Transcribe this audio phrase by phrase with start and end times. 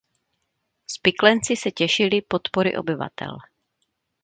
[0.87, 3.37] Spiklenci se těšili podpory obyvatel.